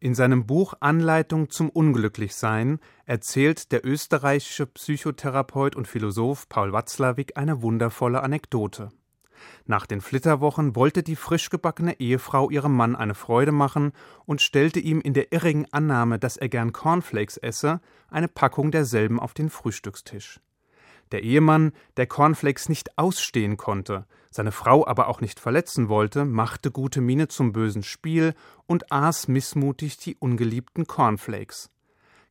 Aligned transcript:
In 0.00 0.14
seinem 0.14 0.46
Buch 0.46 0.74
Anleitung 0.78 1.50
zum 1.50 1.70
Unglücklichsein 1.70 2.78
erzählt 3.04 3.72
der 3.72 3.84
österreichische 3.84 4.66
Psychotherapeut 4.66 5.74
und 5.74 5.88
Philosoph 5.88 6.48
Paul 6.48 6.72
Watzlawick 6.72 7.36
eine 7.36 7.62
wundervolle 7.62 8.22
Anekdote. 8.22 8.90
Nach 9.66 9.86
den 9.86 10.00
Flitterwochen 10.00 10.76
wollte 10.76 11.02
die 11.02 11.16
frischgebackene 11.16 11.98
Ehefrau 11.98 12.48
ihrem 12.48 12.76
Mann 12.76 12.94
eine 12.94 13.14
Freude 13.14 13.50
machen 13.50 13.90
und 14.24 14.40
stellte 14.40 14.78
ihm 14.78 15.00
in 15.00 15.14
der 15.14 15.32
irrigen 15.32 15.66
Annahme, 15.72 16.20
dass 16.20 16.36
er 16.36 16.48
gern 16.48 16.72
Cornflakes 16.72 17.36
esse, 17.36 17.80
eine 18.08 18.28
Packung 18.28 18.70
derselben 18.70 19.18
auf 19.18 19.34
den 19.34 19.50
Frühstückstisch. 19.50 20.40
Der 21.12 21.22
Ehemann, 21.22 21.72
der 21.96 22.06
Cornflakes 22.06 22.68
nicht 22.68 22.98
ausstehen 22.98 23.56
konnte, 23.56 24.06
seine 24.30 24.52
Frau 24.52 24.86
aber 24.86 25.08
auch 25.08 25.20
nicht 25.20 25.40
verletzen 25.40 25.88
wollte, 25.88 26.24
machte 26.24 26.70
gute 26.70 27.00
Miene 27.00 27.28
zum 27.28 27.52
bösen 27.52 27.82
Spiel 27.82 28.34
und 28.66 28.92
aß 28.92 29.28
missmutig 29.28 29.96
die 29.96 30.16
ungeliebten 30.16 30.86
Cornflakes. 30.86 31.70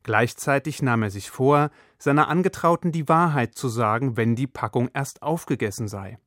Gleichzeitig 0.04 0.80
nahm 0.80 1.02
er 1.02 1.10
sich 1.10 1.30
vor, 1.30 1.70
seiner 1.98 2.28
Angetrauten 2.28 2.92
die 2.92 3.08
Wahrheit 3.08 3.56
zu 3.56 3.68
sagen, 3.68 4.16
wenn 4.16 4.36
die 4.36 4.46
Packung 4.46 4.88
erst 4.94 5.22
aufgegessen 5.22 5.88
sei. 5.88 6.18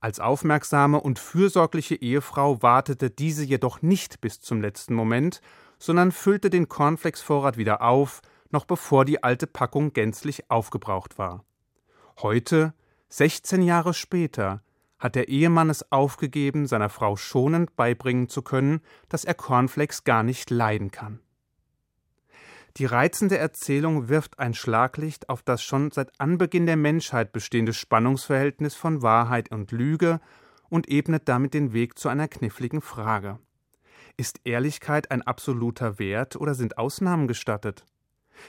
Als 0.00 0.18
aufmerksame 0.18 1.00
und 1.00 1.18
fürsorgliche 1.18 1.94
Ehefrau 1.94 2.62
wartete 2.62 3.10
diese 3.10 3.44
jedoch 3.44 3.82
nicht 3.82 4.20
bis 4.20 4.40
zum 4.40 4.60
letzten 4.60 4.94
Moment, 4.94 5.40
sondern 5.78 6.10
füllte 6.10 6.50
den 6.50 6.68
Cornflakes-Vorrat 6.68 7.56
wieder 7.56 7.82
auf, 7.82 8.22
noch 8.50 8.64
bevor 8.64 9.04
die 9.04 9.22
alte 9.22 9.46
Packung 9.46 9.92
gänzlich 9.92 10.50
aufgebraucht 10.50 11.18
war. 11.18 11.44
Heute, 12.18 12.74
16 13.08 13.62
Jahre 13.62 13.94
später, 13.94 14.62
hat 14.98 15.14
der 15.14 15.28
Ehemann 15.28 15.70
es 15.70 15.90
aufgegeben, 15.90 16.66
seiner 16.66 16.90
Frau 16.90 17.16
schonend 17.16 17.74
beibringen 17.74 18.28
zu 18.28 18.42
können, 18.42 18.82
dass 19.08 19.24
er 19.24 19.34
Cornflakes 19.34 20.04
gar 20.04 20.22
nicht 20.22 20.50
leiden 20.50 20.90
kann. 20.90 21.20
Die 22.76 22.84
reizende 22.84 23.38
Erzählung 23.38 24.08
wirft 24.08 24.38
ein 24.38 24.54
Schlaglicht 24.54 25.28
auf 25.28 25.42
das 25.42 25.62
schon 25.62 25.90
seit 25.90 26.20
Anbeginn 26.20 26.66
der 26.66 26.76
Menschheit 26.76 27.32
bestehende 27.32 27.72
Spannungsverhältnis 27.72 28.74
von 28.74 29.02
Wahrheit 29.02 29.50
und 29.50 29.72
Lüge 29.72 30.20
und 30.68 30.88
ebnet 30.88 31.28
damit 31.28 31.52
den 31.54 31.72
Weg 31.72 31.98
zu 31.98 32.08
einer 32.08 32.28
kniffligen 32.28 32.80
Frage. 32.80 33.38
Ist 34.16 34.40
Ehrlichkeit 34.44 35.10
ein 35.10 35.22
absoluter 35.22 35.98
Wert 35.98 36.36
oder 36.36 36.54
sind 36.54 36.78
Ausnahmen 36.78 37.26
gestattet? 37.26 37.84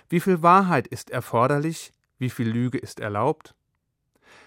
Wie 0.07 0.19
viel 0.19 0.44
Wahrheit 0.44 0.88
ist 0.88 1.09
erforderlich, 1.09 1.91
wie 2.17 2.30
viel 2.30 2.50
Lüge 2.50 2.78
ist 2.78 3.00
erlaubt? 3.00 3.55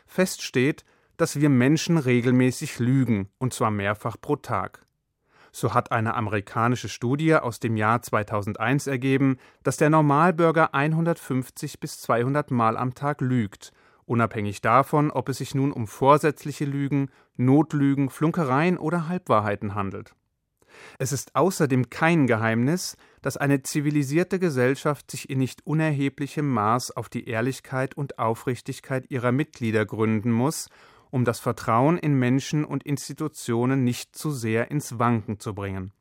Fest 0.06 0.42
steht, 0.42 0.84
dass 1.16 1.40
wir 1.40 1.48
Menschen 1.48 1.98
regelmäßig 1.98 2.78
lügen, 2.78 3.28
und 3.38 3.54
zwar 3.54 3.70
mehrfach 3.70 4.16
pro 4.20 4.36
Tag. 4.36 4.84
So 5.52 5.72
hat 5.72 5.92
eine 5.92 6.14
amerikanische 6.14 6.88
Studie 6.88 7.36
aus 7.36 7.60
dem 7.60 7.76
Jahr 7.76 8.02
2001 8.02 8.88
ergeben, 8.88 9.38
dass 9.62 9.76
der 9.76 9.88
Normalbürger 9.88 10.74
150 10.74 11.78
bis 11.78 12.00
200 12.00 12.50
Mal 12.50 12.76
am 12.76 12.94
Tag 12.94 13.20
lügt, 13.20 13.72
unabhängig 14.04 14.62
davon, 14.62 15.12
ob 15.12 15.28
es 15.28 15.38
sich 15.38 15.54
nun 15.54 15.70
um 15.70 15.86
vorsätzliche 15.86 16.64
Lügen, 16.64 17.08
Notlügen, 17.36 18.10
Flunkereien 18.10 18.78
oder 18.78 19.06
Halbwahrheiten 19.06 19.76
handelt. 19.76 20.16
Es 20.98 21.12
ist 21.12 21.34
außerdem 21.34 21.90
kein 21.90 22.26
Geheimnis, 22.26 22.96
dass 23.22 23.36
eine 23.36 23.62
zivilisierte 23.62 24.38
Gesellschaft 24.38 25.10
sich 25.10 25.30
in 25.30 25.38
nicht 25.38 25.66
unerheblichem 25.66 26.48
Maß 26.48 26.92
auf 26.96 27.08
die 27.08 27.28
Ehrlichkeit 27.28 27.96
und 27.96 28.18
Aufrichtigkeit 28.18 29.10
ihrer 29.10 29.32
Mitglieder 29.32 29.86
gründen 29.86 30.30
muss, 30.30 30.68
um 31.10 31.24
das 31.24 31.40
Vertrauen 31.40 31.96
in 31.96 32.18
Menschen 32.18 32.64
und 32.64 32.82
Institutionen 32.82 33.84
nicht 33.84 34.16
zu 34.16 34.30
sehr 34.30 34.70
ins 34.70 34.98
Wanken 34.98 35.38
zu 35.38 35.54
bringen. 35.54 35.92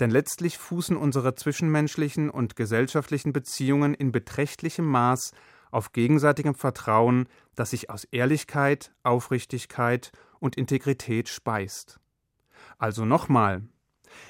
Denn 0.00 0.10
letztlich 0.10 0.58
fußen 0.58 0.96
unsere 0.96 1.34
zwischenmenschlichen 1.34 2.30
und 2.30 2.56
gesellschaftlichen 2.56 3.32
Beziehungen 3.32 3.94
in 3.94 4.12
beträchtlichem 4.12 4.84
Maß 4.84 5.32
auf 5.70 5.92
gegenseitigem 5.92 6.54
Vertrauen, 6.54 7.28
das 7.54 7.70
sich 7.70 7.90
aus 7.90 8.04
Ehrlichkeit, 8.04 8.92
Aufrichtigkeit 9.02 10.12
und 10.38 10.56
Integrität 10.56 11.28
speist. 11.28 11.98
Also 12.78 13.04
nochmal, 13.04 13.62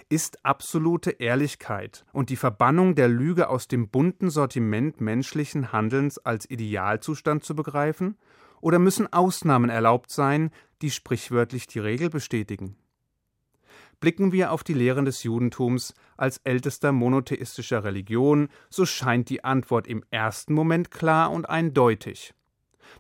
ist 0.09 0.45
absolute 0.45 1.11
Ehrlichkeit 1.11 2.05
und 2.13 2.31
die 2.31 2.37
Verbannung 2.37 2.95
der 2.95 3.09
Lüge 3.09 3.49
aus 3.49 3.69
dem 3.69 3.89
bunten 3.89 4.31
Sortiment 4.31 5.01
menschlichen 5.01 5.73
Handelns 5.73 6.19
als 6.19 6.49
Idealzustand 6.49 7.45
zu 7.45 7.55
begreifen, 7.55 8.17
oder 8.61 8.79
müssen 8.79 9.13
Ausnahmen 9.13 9.71
erlaubt 9.71 10.11
sein, 10.11 10.51
die 10.83 10.91
sprichwörtlich 10.91 11.67
die 11.67 11.79
Regel 11.79 12.11
bestätigen? 12.11 12.77
Blicken 14.01 14.33
wir 14.33 14.53
auf 14.53 14.63
die 14.63 14.75
Lehren 14.75 15.07
des 15.07 15.23
Judentums 15.23 15.95
als 16.17 16.39
ältester 16.45 16.93
monotheistischer 16.93 17.85
Religion, 17.85 18.49
so 18.69 18.85
scheint 18.85 19.31
die 19.31 19.45
Antwort 19.45 19.87
im 19.87 20.05
ersten 20.11 20.53
Moment 20.53 20.91
klar 20.91 21.31
und 21.31 21.49
eindeutig. 21.49 22.35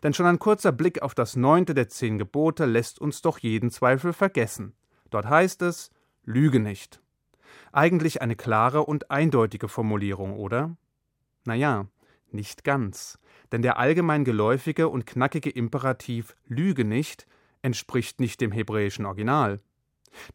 Denn 0.03 0.15
schon 0.15 0.27
ein 0.27 0.39
kurzer 0.39 0.73
Blick 0.73 1.03
auf 1.03 1.15
das 1.15 1.37
neunte 1.37 1.75
der 1.75 1.89
zehn 1.89 2.19
Gebote 2.19 2.65
lässt 2.65 2.99
uns 2.99 3.21
doch 3.23 3.39
jeden 3.39 3.71
Zweifel 3.71 4.13
vergessen. 4.13 4.75
Dort 5.11 5.27
heißt 5.27 5.63
es, 5.63 5.91
Lüge 6.27 6.61
nicht. 6.61 7.01
Eigentlich 7.73 8.21
eine 8.21 8.37
klare 8.37 8.85
und 8.85 9.11
eindeutige 9.11 9.69
Formulierung, 9.69 10.37
oder? 10.37 10.77
Naja, 11.45 11.87
nicht 12.33 12.65
ganz, 12.65 13.19
denn 13.53 13.63
der 13.63 13.79
allgemein 13.79 14.25
geläufige 14.25 14.89
und 14.89 15.07
knackige 15.07 15.51
Imperativ 15.51 16.37
Lüge 16.47 16.85
nicht 16.85 17.27
entspricht 17.63 18.21
nicht 18.21 18.41
dem 18.41 18.53
hebräischen 18.53 19.07
Original. 19.07 19.61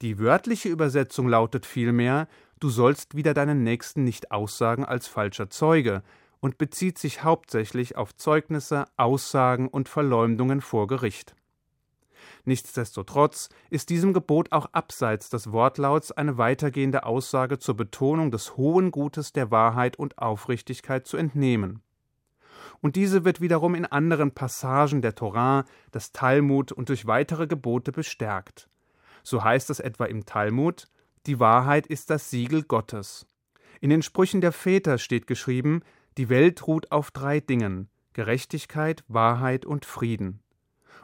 Die 0.01 0.17
wörtliche 0.17 0.69
Übersetzung 0.69 1.27
lautet 1.27 1.65
vielmehr 1.65 2.27
Du 2.59 2.69
sollst 2.69 3.15
wieder 3.15 3.33
deinen 3.33 3.63
Nächsten 3.63 4.03
nicht 4.03 4.31
aussagen 4.31 4.85
als 4.85 5.07
falscher 5.07 5.49
Zeuge 5.49 6.03
und 6.39 6.57
bezieht 6.57 6.99
sich 6.99 7.23
hauptsächlich 7.23 7.97
auf 7.97 8.15
Zeugnisse, 8.15 8.85
Aussagen 8.97 9.67
und 9.67 9.89
Verleumdungen 9.89 10.61
vor 10.61 10.87
Gericht. 10.87 11.35
Nichtsdestotrotz 12.43 13.49
ist 13.69 13.89
diesem 13.89 14.13
Gebot 14.13 14.51
auch 14.51 14.67
abseits 14.71 15.29
des 15.29 15.51
Wortlauts 15.51 16.11
eine 16.11 16.37
weitergehende 16.37 17.05
Aussage 17.05 17.59
zur 17.59 17.75
Betonung 17.75 18.31
des 18.31 18.57
hohen 18.57 18.91
Gutes 18.91 19.31
der 19.31 19.51
Wahrheit 19.51 19.97
und 19.97 20.17
Aufrichtigkeit 20.17 21.05
zu 21.05 21.17
entnehmen. 21.17 21.81
Und 22.81 22.95
diese 22.95 23.23
wird 23.25 23.41
wiederum 23.41 23.75
in 23.75 23.85
anderen 23.85 24.31
Passagen 24.31 25.01
der 25.01 25.13
Torah, 25.13 25.65
des 25.93 26.11
Talmud 26.11 26.71
und 26.71 26.89
durch 26.89 27.05
weitere 27.05 27.45
Gebote 27.45 27.91
bestärkt. 27.91 28.69
So 29.23 29.43
heißt 29.43 29.69
es 29.69 29.79
etwa 29.79 30.05
im 30.05 30.25
Talmud: 30.25 30.87
Die 31.27 31.39
Wahrheit 31.39 31.85
ist 31.85 32.09
das 32.09 32.31
Siegel 32.31 32.63
Gottes. 32.63 33.27
In 33.81 33.91
den 33.91 34.01
Sprüchen 34.01 34.41
der 34.41 34.51
Väter 34.51 34.97
steht 34.97 35.27
geschrieben: 35.27 35.81
Die 36.17 36.29
Welt 36.29 36.65
ruht 36.65 36.91
auf 36.91 37.11
drei 37.11 37.39
Dingen: 37.39 37.87
Gerechtigkeit, 38.13 39.03
Wahrheit 39.07 39.63
und 39.65 39.85
Frieden. 39.85 40.39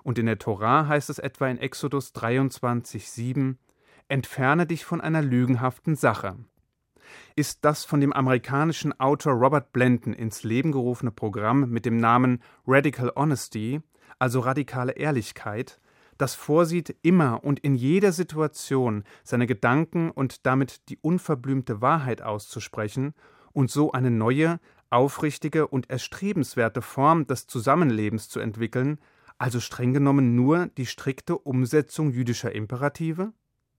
Und 0.08 0.18
in 0.18 0.26
der 0.26 0.40
Torah 0.40 0.88
heißt 0.88 1.10
es 1.10 1.20
etwa 1.20 1.50
in 1.50 1.58
Exodus 1.58 2.14
23, 2.14 3.12
7, 3.12 3.60
Entferne 4.08 4.66
dich 4.66 4.86
von 4.86 5.02
einer 5.02 5.22
lügenhaften 5.22 5.98
Sache. 5.98 6.38
Ist 7.36 7.66
das 7.66 7.84
von 7.84 8.00
dem 8.00 8.14
amerikanischen 8.14 8.98
Autor 9.02 9.34
Robert 9.34 9.74
Blenton 9.74 10.14
ins 10.14 10.44
Leben 10.44 10.72
gerufene 10.72 11.12
Programm 11.12 11.70
mit 11.72 11.86
dem 11.86 11.98
Namen 11.98 12.42
Radical 12.66 13.12
Honesty, 13.18 13.82
also 14.18 14.40
radikale 14.40 14.94
Ehrlichkeit, 14.94 15.82
das 16.18 16.36
vorsieht, 16.36 16.96
immer 17.02 17.44
und 17.44 17.60
in 17.60 17.76
jeder 17.76 18.14
Situation 18.14 19.04
seine 19.26 19.46
Gedanken 19.46 20.10
und 20.10 20.46
damit 20.46 20.88
die 20.88 21.00
unverblümte 21.02 21.82
Wahrheit 21.82 22.22
auszusprechen 22.22 23.14
und 23.52 23.70
so 23.70 23.92
eine 23.92 24.10
neue, 24.10 24.62
aufrichtige 24.90 25.68
und 25.68 25.90
erstrebenswerte 25.90 26.82
Form 26.82 27.28
des 27.28 27.46
Zusammenlebens 27.48 28.30
zu 28.30 28.40
entwickeln, 28.40 29.00
also 29.38 29.60
streng 29.60 29.94
genommen 29.94 30.36
nur 30.36 30.68
die 30.78 30.86
strikte 30.86 31.38
Umsetzung 31.38 32.12
jüdischer 32.12 32.54
Imperative? 32.54 33.34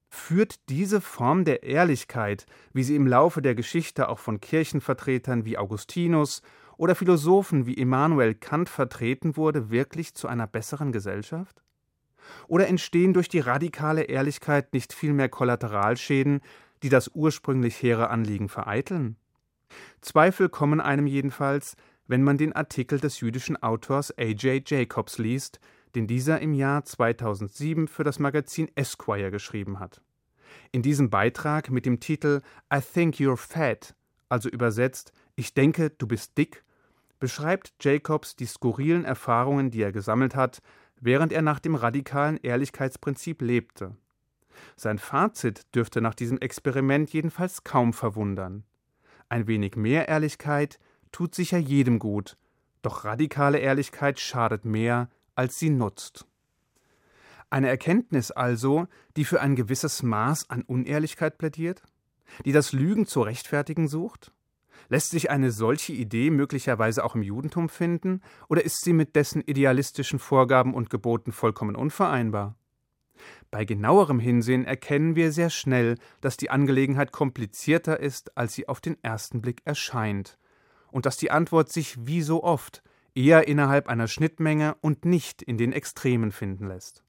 Führt 0.09 0.69
diese 0.69 1.01
Form 1.01 1.45
der 1.45 1.63
Ehrlichkeit, 1.63 2.45
wie 2.73 2.83
sie 2.83 2.95
im 2.95 3.05
Laufe 3.05 3.41
der 3.41 3.55
Geschichte 3.55 4.09
auch 4.09 4.19
von 4.19 4.39
Kirchenvertretern 4.39 5.45
wie 5.45 5.57
Augustinus 5.57 6.41
oder 6.77 6.95
Philosophen 6.95 7.65
wie 7.65 7.73
Immanuel 7.73 8.33
Kant 8.33 8.69
vertreten 8.69 9.37
wurde, 9.37 9.69
wirklich 9.69 10.15
zu 10.15 10.27
einer 10.27 10.47
besseren 10.47 10.91
Gesellschaft? 10.91 11.61
Oder 12.47 12.67
entstehen 12.67 13.13
durch 13.13 13.29
die 13.29 13.39
radikale 13.39 14.03
Ehrlichkeit 14.03 14.73
nicht 14.73 14.93
vielmehr 14.93 15.29
Kollateralschäden, 15.29 16.41
die 16.81 16.89
das 16.89 17.11
ursprünglich 17.13 17.81
hehre 17.81 18.09
Anliegen 18.09 18.49
vereiteln? 18.49 19.17
Zweifel 20.01 20.49
kommen 20.49 20.81
einem 20.81 21.05
jedenfalls, 21.05 21.75
wenn 22.09 22.23
man 22.23 22.39
den 22.39 22.53
Artikel 22.53 22.99
des 22.99 23.19
jüdischen 23.19 23.55
Autors 23.61 24.11
A.J. 24.17 24.67
Jacobs 24.67 25.19
liest, 25.19 25.59
den 25.93 26.07
dieser 26.07 26.41
im 26.41 26.55
Jahr 26.55 26.83
2007 26.83 27.87
für 27.87 28.03
das 28.03 28.17
Magazin 28.17 28.67
Esquire 28.73 29.29
geschrieben 29.29 29.79
hat. 29.79 30.01
In 30.71 30.81
diesem 30.81 31.11
Beitrag 31.11 31.69
mit 31.69 31.85
dem 31.85 31.99
Titel 31.99 32.41
I 32.73 32.79
think 32.81 33.15
you're 33.17 33.37
fat, 33.37 33.95
also 34.27 34.49
übersetzt 34.49 35.13
Ich 35.35 35.53
denke, 35.53 35.91
du 35.91 36.07
bist 36.07 36.35
dick, 36.35 36.63
beschreibt 37.19 37.73
Jacobs 37.79 38.35
die 38.35 38.47
skurrilen 38.47 39.05
Erfahrungen, 39.05 39.69
die 39.69 39.83
er 39.83 39.91
gesammelt 39.91 40.35
hat, 40.35 40.63
während 40.99 41.31
er 41.31 41.43
nach 41.43 41.59
dem 41.59 41.75
radikalen 41.75 42.37
Ehrlichkeitsprinzip 42.37 43.43
lebte. 43.43 43.95
Sein 44.75 44.97
Fazit 44.97 45.75
dürfte 45.75 46.01
nach 46.01 46.15
diesem 46.15 46.39
Experiment 46.39 47.13
jedenfalls 47.13 47.63
kaum 47.63 47.93
verwundern. 47.93 48.63
Ein 49.29 49.45
wenig 49.45 49.75
mehr 49.75 50.07
Ehrlichkeit 50.07 50.79
tut 51.11 51.35
sicher 51.35 51.57
jedem 51.57 51.99
gut, 51.99 52.37
doch 52.81 53.05
radikale 53.05 53.59
Ehrlichkeit 53.59 54.19
schadet 54.19 54.65
mehr, 54.65 55.09
als 55.35 55.59
sie 55.59 55.69
nutzt. 55.69 56.25
Eine 57.49 57.69
Erkenntnis 57.69 58.31
also, 58.31 58.87
die 59.17 59.25
für 59.25 59.41
ein 59.41 59.55
gewisses 59.55 60.03
Maß 60.03 60.49
an 60.49 60.61
Unehrlichkeit 60.61 61.37
plädiert? 61.37 61.81
Die 62.45 62.51
das 62.51 62.73
Lügen 62.73 63.07
zu 63.07 63.21
rechtfertigen 63.21 63.87
sucht? 63.87 64.31
Lässt 64.87 65.09
sich 65.09 65.29
eine 65.29 65.51
solche 65.51 65.93
Idee 65.93 66.29
möglicherweise 66.29 67.03
auch 67.03 67.15
im 67.15 67.23
Judentum 67.23 67.69
finden, 67.69 68.21
oder 68.47 68.63
ist 68.63 68.83
sie 68.83 68.93
mit 68.93 69.15
dessen 69.15 69.41
idealistischen 69.41 70.19
Vorgaben 70.19 70.73
und 70.73 70.89
Geboten 70.89 71.31
vollkommen 71.31 71.75
unvereinbar? 71.75 72.55
Bei 73.51 73.65
genauerem 73.65 74.19
Hinsehen 74.19 74.65
erkennen 74.65 75.15
wir 75.15 75.31
sehr 75.31 75.49
schnell, 75.49 75.95
dass 76.21 76.37
die 76.37 76.49
Angelegenheit 76.49 77.11
komplizierter 77.11 77.99
ist, 77.99 78.37
als 78.37 78.53
sie 78.53 78.67
auf 78.67 78.79
den 78.79 78.97
ersten 79.03 79.41
Blick 79.41 79.61
erscheint, 79.65 80.37
und 80.91 81.05
dass 81.05 81.17
die 81.17 81.31
Antwort 81.31 81.71
sich 81.71 81.95
wie 82.05 82.21
so 82.21 82.43
oft 82.43 82.81
eher 83.15 83.47
innerhalb 83.47 83.87
einer 83.87 84.07
Schnittmenge 84.07 84.75
und 84.81 85.05
nicht 85.05 85.41
in 85.41 85.57
den 85.57 85.73
Extremen 85.73 86.31
finden 86.31 86.67
lässt. 86.67 87.03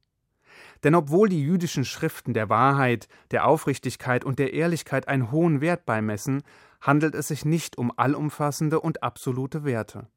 Denn 0.82 0.94
obwohl 0.94 1.29
die 1.29 1.43
jüdischen 1.43 1.85
Schriften 1.85 2.35
der 2.35 2.49
Wahrheit, 2.49 3.09
der 3.31 3.47
Aufrichtigkeit 3.47 4.25
und 4.25 4.38
der 4.38 4.53
Ehrlichkeit 4.53 5.09
einen 5.09 5.31
hohen 5.31 5.61
Wert 5.61 5.85
beimessen, 5.85 6.43
handelt 6.81 7.15
es 7.15 7.29
sich 7.29 7.44
nicht 7.44 7.77
um 7.79 7.93
allumfassende 7.97 8.81
und 8.81 9.03
absolute 9.03 9.65
Werte. 9.65 10.09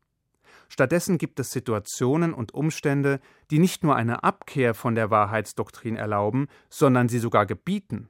Stattdessen 0.70 1.18
gibt 1.18 1.40
es 1.40 1.52
Situationen 1.52 2.34
und 2.34 2.54
Umstände, 2.54 3.20
die 3.52 3.60
nicht 3.60 3.84
nur 3.84 3.96
eine 3.96 4.24
Abkehr 4.24 4.74
von 4.74 4.96
der 4.96 5.12
Wahrheitsdoktrin 5.12 5.98
erlauben, 5.98 6.48
sondern 6.70 7.10
sie 7.10 7.20
sogar 7.20 7.46
gebieten. 7.46 8.10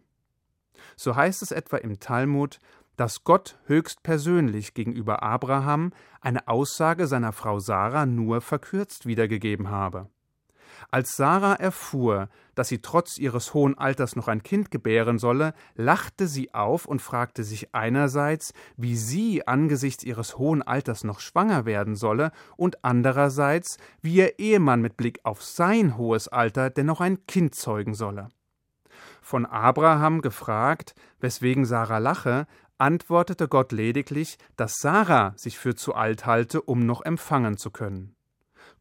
So 0.95 1.15
heißt 1.15 1.41
es 1.41 1.51
etwa 1.51 1.77
im 1.77 1.99
Talmud, 1.99 2.59
dass 2.95 3.23
Gott 3.23 3.57
höchstpersönlich 3.65 4.73
gegenüber 4.73 5.23
Abraham 5.23 5.91
eine 6.21 6.47
Aussage 6.47 7.07
seiner 7.07 7.31
Frau 7.31 7.59
Sarah 7.59 8.05
nur 8.05 8.41
verkürzt 8.41 9.05
wiedergegeben 9.05 9.69
habe. 9.69 10.07
Als 10.91 11.15
Sarah 11.15 11.55
erfuhr, 11.55 12.29
dass 12.55 12.67
sie 12.67 12.79
trotz 12.79 13.17
ihres 13.17 13.53
hohen 13.53 13.77
Alters 13.77 14.15
noch 14.15 14.27
ein 14.27 14.43
Kind 14.43 14.71
gebären 14.71 15.17
solle, 15.17 15.53
lachte 15.75 16.27
sie 16.27 16.53
auf 16.53 16.85
und 16.85 17.01
fragte 17.01 17.43
sich 17.43 17.73
einerseits, 17.73 18.53
wie 18.77 18.95
sie 18.95 19.47
angesichts 19.47 20.03
ihres 20.03 20.37
hohen 20.37 20.61
Alters 20.61 21.03
noch 21.03 21.19
schwanger 21.19 21.65
werden 21.65 21.95
solle, 21.95 22.31
und 22.57 22.83
andererseits, 22.83 23.77
wie 24.01 24.15
ihr 24.15 24.39
Ehemann 24.39 24.81
mit 24.81 24.97
Blick 24.97 25.19
auf 25.23 25.43
sein 25.43 25.97
hohes 25.97 26.27
Alter 26.27 26.69
denn 26.69 26.85
noch 26.85 27.01
ein 27.01 27.25
Kind 27.27 27.55
zeugen 27.55 27.93
solle. 27.93 28.29
Von 29.21 29.45
Abraham 29.45 30.21
gefragt, 30.21 30.95
weswegen 31.19 31.65
Sarah 31.65 31.97
lache, 31.97 32.45
antwortete 32.83 33.47
Gott 33.47 33.71
lediglich, 33.71 34.37
dass 34.57 34.75
Sarah 34.75 35.33
sich 35.37 35.57
für 35.57 35.73
zu 35.73 35.95
alt 35.95 36.25
halte, 36.25 36.61
um 36.61 36.85
noch 36.85 37.01
empfangen 37.05 37.57
zu 37.57 37.71
können. 37.71 38.13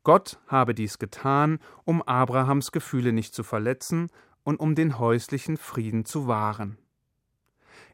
Gott 0.03 0.41
habe 0.49 0.75
dies 0.75 0.99
getan, 0.99 1.61
um 1.85 2.03
Abrahams 2.03 2.73
Gefühle 2.73 3.13
nicht 3.13 3.33
zu 3.33 3.45
verletzen 3.45 4.09
und 4.43 4.59
um 4.59 4.75
den 4.75 4.99
häuslichen 4.99 5.57
Frieden 5.57 6.05
zu 6.05 6.27
wahren. 6.27 6.79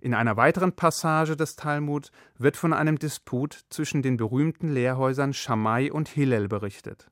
In 0.01 0.15
einer 0.15 0.39
weiteren 0.39 0.73
Passage 0.73 1.37
des 1.37 1.57
Talmud 1.57 2.11
wird 2.39 2.57
von 2.57 2.73
einem 2.73 2.99
Disput 2.99 3.67
zwischen 3.69 4.01
den 4.01 4.17
berühmten 4.17 4.73
Lehrhäusern 4.73 5.35
Schamai 5.35 5.93
und 5.93 6.09
Hillel 6.09 6.49
berichtet. 6.49 7.11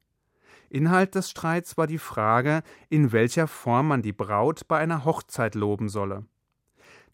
Inhalt 0.70 1.14
des 1.14 1.28
Streits 1.28 1.76
war 1.76 1.86
die 1.86 1.98
Frage, 1.98 2.62
in 2.88 3.12
welcher 3.12 3.46
Form 3.46 3.88
man 3.88 4.00
die 4.00 4.14
Braut 4.14 4.66
bei 4.68 4.78
einer 4.78 5.04
Hochzeit 5.04 5.54
loben 5.54 5.90
solle. 5.90 6.24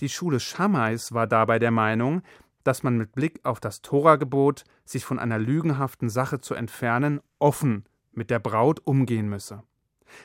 Die 0.00 0.08
Schule 0.08 0.40
Schamais 0.40 1.12
war 1.12 1.26
dabei 1.26 1.58
der 1.58 1.70
Meinung, 1.70 2.22
dass 2.64 2.82
man 2.82 2.96
mit 2.96 3.12
Blick 3.12 3.40
auf 3.44 3.60
das 3.60 3.82
Toragebot, 3.82 4.64
sich 4.84 5.04
von 5.04 5.18
einer 5.18 5.38
lügenhaften 5.38 6.08
Sache 6.08 6.40
zu 6.40 6.54
entfernen, 6.54 7.20
offen 7.38 7.84
mit 8.12 8.30
der 8.30 8.38
Braut 8.38 8.80
umgehen 8.84 9.28
müsse. 9.28 9.62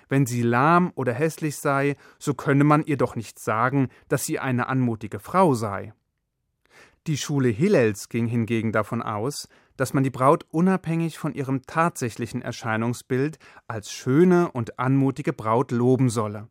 Wenn 0.09 0.25
sie 0.25 0.41
lahm 0.41 0.91
oder 0.95 1.13
hässlich 1.13 1.57
sei, 1.57 1.95
so 2.19 2.33
könne 2.33 2.63
man 2.63 2.83
ihr 2.85 2.97
doch 2.97 3.15
nicht 3.15 3.39
sagen, 3.39 3.89
dass 4.09 4.25
sie 4.25 4.39
eine 4.39 4.67
anmutige 4.67 5.19
Frau 5.19 5.53
sei. 5.53 5.93
Die 7.07 7.17
Schule 7.17 7.47
Hillels 7.47 8.09
ging 8.09 8.27
hingegen 8.27 8.73
davon 8.73 9.01
aus, 9.01 9.47
dass 9.77 9.93
man 9.93 10.03
die 10.03 10.09
Braut 10.09 10.45
unabhängig 10.49 11.17
von 11.17 11.33
ihrem 11.33 11.61
tatsächlichen 11.61 12.41
Erscheinungsbild 12.41 13.39
als 13.67 13.91
schöne 13.91 14.51
und 14.51 14.77
anmutige 14.77 15.31
Braut 15.31 15.71
loben 15.71 16.09
solle. 16.09 16.49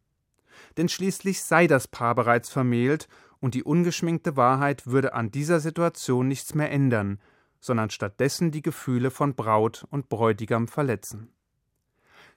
Denn 0.77 0.89
schließlich 0.89 1.43
sei 1.43 1.67
das 1.67 1.89
Paar 1.89 2.15
bereits 2.15 2.51
vermählt 2.51 3.09
und 3.41 3.55
die 3.55 3.65
ungeschminkte 3.65 4.37
Wahrheit 4.37 4.87
würde 4.87 5.15
an 5.15 5.31
dieser 5.31 5.61
Situation 5.61 6.29
nichts 6.29 6.55
mehr 6.55 6.71
ändern, 6.71 7.21
sondern 7.61 7.91
stattdessen 7.91 8.51
die 8.51 8.63
Gefühle 8.63 9.11
von 9.11 9.35
Braut 9.35 9.87
und 9.91 10.09
Bräutigam 10.09 10.69
verletzen. 10.69 11.33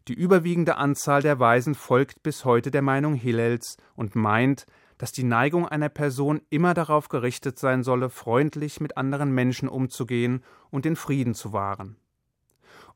Die 0.08 0.14
überwiegende 0.14 0.78
Anzahl 0.78 1.22
der 1.22 1.40
Weisen 1.40 1.76
folgt 1.76 2.24
bis 2.24 2.46
heute 2.46 2.72
der 2.72 2.82
Meinung 2.82 3.14
Hillels 3.14 3.78
und 3.96 4.16
meint, 4.16 4.66
dass 4.98 5.12
die 5.12 5.24
Neigung 5.24 5.68
einer 5.68 5.90
Person 5.90 6.42
immer 6.50 6.74
darauf 6.74 7.10
gerichtet 7.10 7.60
sein 7.60 7.84
solle, 7.84 8.10
freundlich 8.10 8.82
mit 8.82 8.98
anderen 8.98 9.32
Menschen 9.32 9.70
umzugehen 9.70 10.44
und 10.72 10.86
den 10.86 10.96
Frieden 10.96 11.34
zu 11.34 11.54
wahren. 11.54 11.96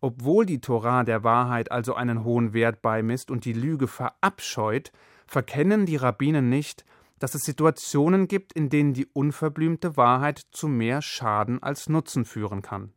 Obwohl 0.02 0.46
die 0.46 0.60
Torah 0.60 1.04
der 1.04 1.24
Wahrheit 1.24 1.72
also 1.72 1.94
einen 1.94 2.24
hohen 2.24 2.54
Wert 2.54 2.82
beimisst 2.82 3.32
und 3.32 3.46
die 3.46 3.54
Lüge 3.54 3.88
verabscheut, 3.88 4.92
verkennen 5.34 5.88
die 5.88 5.96
Rabbinen 5.96 6.48
nicht, 6.48 6.86
dass 7.18 7.34
es 7.34 7.42
Situationen 7.42 8.28
gibt, 8.28 8.54
in 8.54 8.70
denen 8.70 8.94
die 8.94 9.08
unverblümte 9.08 9.98
Wahrheit 9.98 10.40
zu 10.52 10.68
mehr 10.68 11.02
Schaden 11.02 11.62
als 11.62 11.90
Nutzen 11.90 12.24
führen 12.24 12.62
kann. 12.62 12.94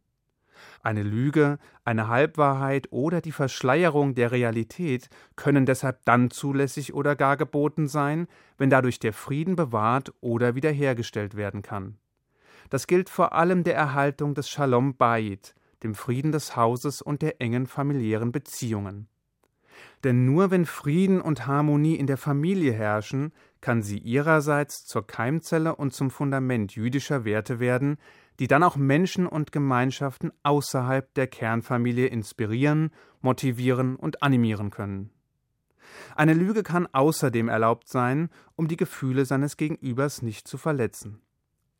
Eine 0.83 1.03
Lüge, 1.03 1.59
eine 1.85 2.09
Halbwahrheit 2.09 2.89
oder 2.91 3.23
die 3.23 3.33
Verschleierung 3.33 4.15
der 4.15 4.33
Realität 4.33 5.09
können 5.35 5.65
deshalb 5.65 6.05
dann 6.05 6.31
zulässig 6.31 6.93
oder 6.93 7.17
gar 7.17 7.39
geboten 7.39 7.89
sein, 7.89 8.27
wenn 8.59 8.69
dadurch 8.69 8.99
der 8.99 9.15
Frieden 9.15 9.57
bewahrt 9.57 10.13
oder 10.21 10.55
wiederhergestellt 10.55 11.37
werden 11.37 11.63
kann. 11.63 11.97
Das 12.69 12.87
gilt 12.87 13.09
vor 13.09 13.33
allem 13.33 13.65
der 13.65 13.77
Erhaltung 13.77 14.35
des 14.35 14.51
Shalom 14.51 14.97
Bayit, 14.97 15.55
dem 15.83 15.95
Frieden 15.95 16.33
des 16.33 16.55
Hauses 16.55 17.01
und 17.01 17.23
der 17.23 17.41
engen 17.41 17.67
familiären 17.67 18.31
Beziehungen. 18.31 19.09
Denn 20.05 20.25
nur 20.25 20.51
wenn 20.51 20.67
Frieden 20.67 21.21
und 21.21 21.47
Harmonie 21.47 21.97
in 21.97 22.07
der 22.07 22.17
Familie 22.17 22.73
herrschen, 22.73 23.33
kann 23.61 23.83
sie 23.83 23.99
ihrerseits 23.99 24.85
zur 24.85 25.07
Keimzelle 25.07 25.75
und 25.75 25.93
zum 25.93 26.11
Fundament 26.11 26.75
jüdischer 26.75 27.25
Werte 27.25 27.59
werden, 27.59 27.99
die 28.39 28.47
dann 28.47 28.63
auch 28.63 28.77
Menschen 28.77 29.27
und 29.27 29.53
Gemeinschaften 29.53 30.31
außerhalb 30.43 31.13
der 31.15 31.27
Kernfamilie 31.27 32.07
inspirieren, 32.07 32.91
motivieren 33.21 33.97
und 33.97 34.23
animieren 34.23 34.71
können. 34.71 35.11
Eine 36.15 36.35
Lüge 36.35 36.63
kann 36.63 36.87
außerdem 36.93 37.49
erlaubt 37.49 37.89
sein, 37.89 38.31
um 38.55 38.69
die 38.69 38.77
Gefühle 38.77 39.25
seines 39.25 39.57
Gegenübers 39.57 40.23
nicht 40.23 40.47
zu 40.47 40.59
verletzen. 40.59 41.21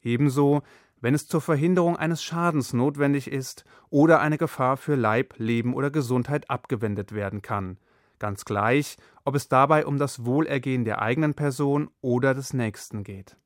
Ebenso, 0.03 0.63
wenn 1.01 1.15
es 1.15 1.27
zur 1.27 1.41
Verhinderung 1.41 1.97
eines 1.97 2.23
Schadens 2.23 2.73
notwendig 2.73 3.31
ist 3.31 3.65
oder 3.91 4.21
eine 4.21 4.39
Gefahr 4.39 4.77
für 4.77 4.95
Leib, 4.95 5.35
Leben 5.37 5.75
oder 5.75 5.91
Gesundheit 5.91 6.49
abgewendet 6.49 7.13
werden 7.13 7.43
kann, 7.43 7.79
ganz 8.19 8.45
gleich, 8.45 8.97
ob 9.25 9.35
es 9.35 9.49
dabei 9.49 9.87
um 9.87 9.99
das 9.99 10.25
Wohlergehen 10.25 10.85
der 10.85 11.03
eigenen 11.03 11.35
Person 11.35 11.91
oder 12.01 12.35
des 12.35 12.53
Nächsten 12.53 13.05
geht. 13.05 13.37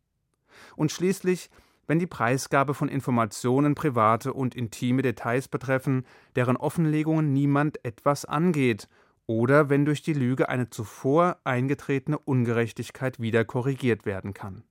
Und 0.76 0.92
schließlich, 0.92 1.50
wenn 1.86 1.98
die 1.98 2.06
Preisgabe 2.06 2.74
von 2.74 2.88
Informationen 2.88 3.74
private 3.74 4.32
und 4.32 4.54
intime 4.54 5.02
Details 5.02 5.48
betreffen, 5.48 6.06
deren 6.36 6.56
Offenlegungen 6.56 7.32
niemand 7.32 7.84
etwas 7.84 8.24
angeht, 8.24 8.88
oder 9.26 9.68
wenn 9.68 9.84
durch 9.84 10.02
die 10.02 10.12
Lüge 10.12 10.48
eine 10.48 10.70
zuvor 10.70 11.38
eingetretene 11.44 12.18
Ungerechtigkeit 12.18 13.20
wieder 13.20 13.44
korrigiert 13.44 14.04
werden 14.04 14.34
kann. 14.34 14.64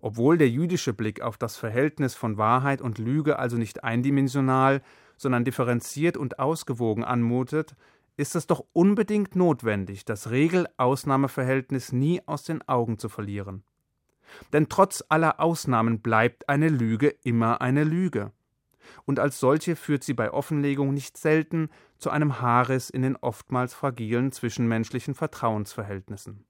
Obwohl 0.00 0.38
der 0.38 0.48
jüdische 0.48 0.92
Blick 0.92 1.20
auf 1.20 1.38
das 1.38 1.56
Verhältnis 1.56 2.16
von 2.16 2.36
Wahrheit 2.36 2.80
und 2.80 2.98
Lüge 2.98 3.38
also 3.38 3.56
nicht 3.56 3.84
eindimensional, 3.84 4.82
sondern 5.16 5.44
differenziert 5.44 6.16
und 6.16 6.38
ausgewogen 6.38 7.04
anmutet, 7.04 7.76
ist 8.18 8.34
es 8.34 8.48
doch 8.48 8.64
unbedingt 8.72 9.36
notwendig, 9.36 10.04
das 10.04 10.30
Regel-Ausnahmeverhältnis 10.30 11.92
nie 11.92 12.20
aus 12.26 12.42
den 12.42 12.66
Augen 12.68 12.98
zu 12.98 13.08
verlieren. 13.08 13.62
Denn 14.52 14.68
trotz 14.68 15.04
aller 15.08 15.40
Ausnahmen 15.40 16.00
bleibt 16.00 16.48
eine 16.48 16.68
Lüge 16.68 17.08
immer 17.22 17.60
eine 17.60 17.84
Lüge. 17.84 18.32
Und 19.04 19.20
als 19.20 19.38
solche 19.38 19.76
führt 19.76 20.02
sie 20.02 20.14
bei 20.14 20.32
Offenlegung 20.32 20.92
nicht 20.92 21.16
selten 21.16 21.68
zu 21.96 22.10
einem 22.10 22.40
Haares 22.40 22.90
in 22.90 23.02
den 23.02 23.16
oftmals 23.16 23.72
fragilen 23.72 24.32
zwischenmenschlichen 24.32 25.14
Vertrauensverhältnissen. 25.14 26.44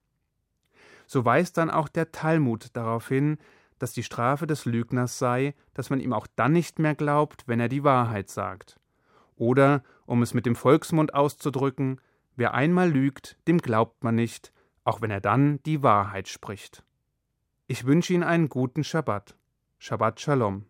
So 1.05 1.23
weist 1.23 1.57
dann 1.57 1.69
auch 1.69 1.87
der 1.87 2.11
Talmud 2.11 2.75
darauf 2.75 3.07
hin, 3.07 3.37
dass 3.77 3.93
die 3.93 4.03
Strafe 4.03 4.47
des 4.47 4.65
Lügners 4.65 5.19
sei, 5.19 5.53
dass 5.73 5.89
man 5.89 5.99
ihm 5.99 6.13
auch 6.13 6.27
dann 6.35 6.51
nicht 6.51 6.79
mehr 6.79 6.95
glaubt, 6.95 7.47
wenn 7.47 7.59
er 7.59 7.69
die 7.69 7.83
Wahrheit 7.83 8.29
sagt. 8.29 8.79
Oder, 9.35 9.83
um 10.09 10.23
es 10.23 10.33
mit 10.33 10.47
dem 10.47 10.55
Volksmund 10.55 11.13
auszudrücken, 11.13 12.01
wer 12.35 12.55
einmal 12.55 12.89
lügt, 12.89 13.37
dem 13.47 13.59
glaubt 13.59 14.03
man 14.03 14.15
nicht, 14.15 14.51
auch 14.83 15.01
wenn 15.01 15.11
er 15.11 15.21
dann 15.21 15.61
die 15.63 15.83
Wahrheit 15.83 16.27
spricht. 16.27 16.83
Ich 17.67 17.85
wünsche 17.85 18.13
Ihnen 18.13 18.23
einen 18.23 18.49
guten 18.49 18.83
Schabbat. 18.83 19.37
Shabbat 19.77 20.19
Shalom. 20.19 20.65